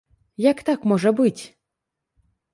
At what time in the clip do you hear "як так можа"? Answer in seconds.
0.45-1.13